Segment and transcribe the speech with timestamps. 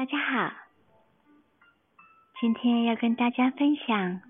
[0.00, 0.50] 大家好，
[2.40, 4.22] 今天要跟大家分享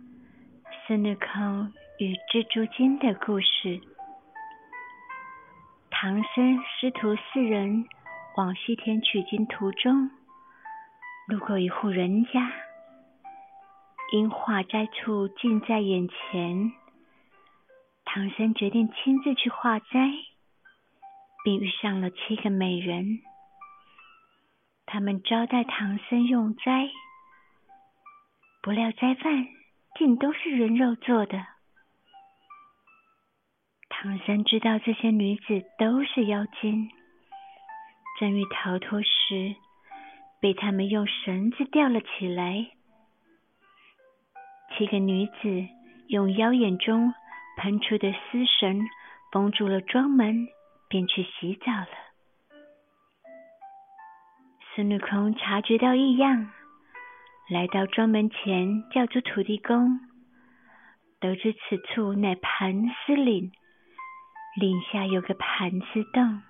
[0.84, 3.80] 孙悟空与蜘蛛精的故事。
[5.88, 7.86] 唐僧师徒四人
[8.36, 10.10] 往西天取经途中，
[11.28, 12.50] 路过一户人家，
[14.12, 16.72] 因化斋处近在眼前，
[18.04, 20.10] 唐僧决定亲自去化斋，
[21.44, 23.20] 并遇上了七个美人。
[24.92, 26.90] 他们招待唐僧用斋，
[28.60, 29.46] 不料斋饭
[29.96, 31.46] 竟都是人肉做的。
[33.88, 36.90] 唐僧知道这些女子都是妖精，
[38.18, 39.54] 正欲逃脱时，
[40.40, 42.66] 被他们用绳子吊了起来。
[44.76, 45.68] 七个女子
[46.08, 47.14] 用妖眼中
[47.58, 48.88] 喷出的丝绳
[49.30, 50.48] 封住了庄门，
[50.88, 52.09] 便去洗澡了。
[54.80, 56.50] 孙悟空察觉到异样，
[57.50, 60.00] 来到庄门前，叫住土地公，
[61.20, 63.52] 得知此处乃盘丝岭，
[64.58, 66.40] 岭下有个盘丝洞，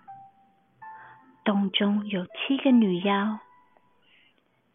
[1.45, 3.41] 洞中有七个女妖，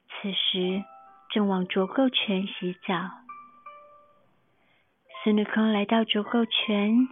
[0.09, 0.83] 此时
[1.29, 3.09] 正往浊垢泉洗澡。
[5.23, 7.07] 孙悟空来到浊垢泉，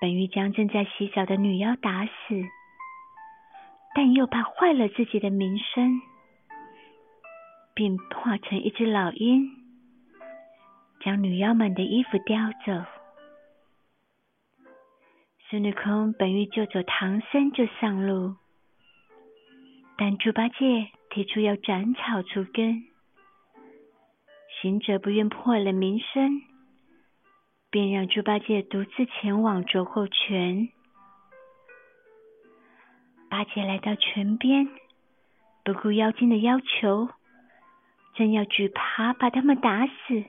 [0.00, 2.10] 本欲将正在洗澡的女妖打死。
[3.98, 6.00] 但又怕坏了自己的名声，
[7.74, 9.50] 便化成一只老鹰，
[11.00, 12.84] 将女妖们的衣服叼走。
[15.50, 18.36] 孙悟空本欲救走唐僧，就上路，
[19.96, 22.84] 但猪八戒提出要斩草除根，
[24.62, 26.40] 行者不愿破了名声，
[27.68, 30.68] 便让猪八戒独自前往浊垢泉。
[33.30, 34.68] 八戒来到泉边，
[35.64, 37.08] 不顾妖精的要求，
[38.14, 40.24] 正要举耙把他们打死。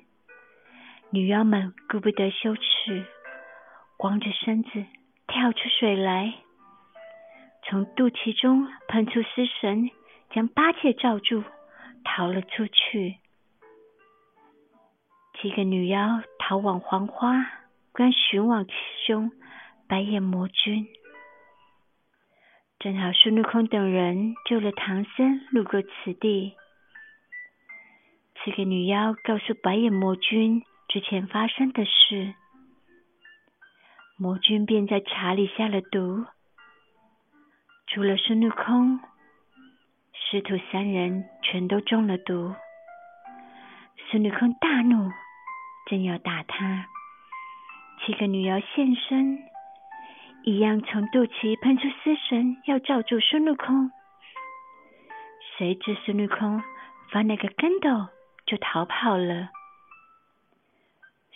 [1.12, 3.06] 女妖们顾不得羞耻，
[3.98, 4.86] 光着身子
[5.28, 6.36] 跳出水来，
[7.64, 9.90] 从肚脐中喷出丝绳，
[10.32, 11.44] 将八戒罩住，
[12.04, 13.18] 逃了出去。
[15.42, 17.50] 七个女妖逃往黄花
[17.94, 18.66] 观寻往
[19.06, 19.32] 兄
[19.88, 20.86] 白眼魔君。
[22.80, 26.56] 正好孙悟空等人救了唐僧，路过此地。
[28.42, 32.34] 七个女妖告诉白眼魔君之前发生的事，
[34.18, 36.26] 魔君便在茶里下了毒。
[37.88, 39.02] 除了孙悟空，
[40.14, 42.56] 师徒三人全都中了毒。
[44.10, 45.12] 孙悟空大怒，
[45.88, 46.86] 正要打他，
[48.06, 49.49] 七个女妖现身。
[50.44, 53.92] 一样从肚脐喷出丝绳，要罩住孙悟空。
[55.58, 56.64] 谁知孙悟空
[57.12, 58.08] 翻了个跟斗，
[58.46, 59.50] 就逃跑了。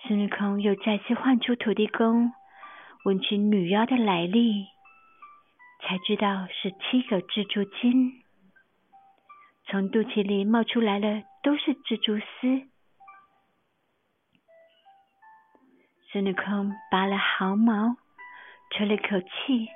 [0.01, 2.31] 孙悟空又再次唤出土地公，
[3.03, 4.67] 问起女妖的来历，
[5.81, 8.23] 才知道是七个蜘蛛精，
[9.67, 12.67] 从肚脐里冒出来了，都是蜘蛛丝。
[16.11, 17.97] 孙悟空拔了毫毛。
[18.75, 19.69] 吹了口气，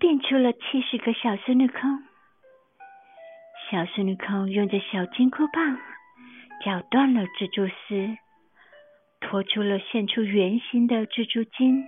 [0.00, 2.02] 变出了七十个小孙悟空。
[3.70, 5.78] 小孙悟空用着小金箍棒
[6.64, 8.16] 绞断了蜘蛛丝，
[9.20, 11.84] 拖出了现出原形的蜘蛛精。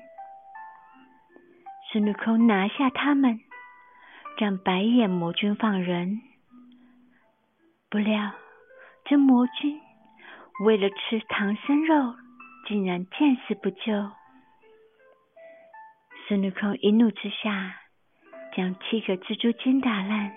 [1.90, 3.40] 孙悟空拿下他们，
[4.36, 6.20] 让白眼魔君放人。
[7.88, 8.32] 不料
[9.06, 9.80] 这魔君
[10.66, 12.14] 为了吃唐僧肉，
[12.66, 14.17] 竟然见死不救。
[16.28, 17.74] 孙悟空一怒之下，
[18.54, 20.36] 将七个蜘蛛精打烂，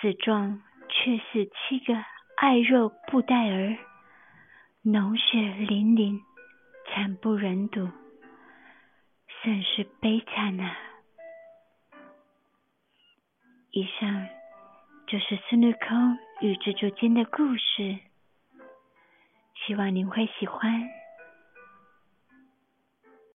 [0.00, 1.94] 死状却是七个
[2.38, 3.76] 爱肉布袋儿，
[4.84, 6.18] 脓血淋淋，
[6.88, 7.86] 惨不忍睹，
[9.42, 10.78] 甚是悲惨啊！
[13.70, 14.28] 以上
[15.06, 17.98] 就是孙悟空与蜘蛛精的故事，
[19.66, 21.01] 希望您会喜欢。